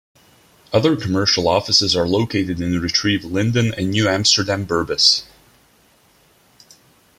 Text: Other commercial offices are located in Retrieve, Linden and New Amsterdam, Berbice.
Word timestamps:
Other 0.73 0.95
commercial 0.95 1.47
offices 1.47 1.95
are 1.95 2.07
located 2.07 2.59
in 2.59 2.81
Retrieve, 2.81 3.23
Linden 3.23 3.71
and 3.75 3.91
New 3.91 4.09
Amsterdam, 4.09 4.65
Berbice. 4.65 5.25